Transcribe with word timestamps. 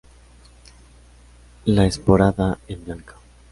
La 1.65 1.85
esporada 1.85 2.57
en 2.67 2.83
blanca. 2.83 3.17